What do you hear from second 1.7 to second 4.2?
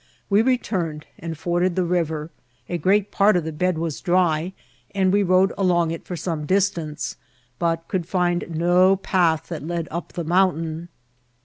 the river; a great part <^ the bed was